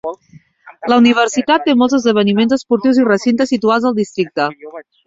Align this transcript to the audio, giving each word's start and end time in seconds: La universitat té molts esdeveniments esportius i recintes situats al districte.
La 0.93 0.97
universitat 1.01 1.65
té 1.67 1.77
molts 1.83 1.97
esdeveniments 1.99 2.59
esportius 2.59 3.05
i 3.05 3.09
recintes 3.13 3.57
situats 3.57 3.91
al 3.93 3.99
districte. 4.05 4.53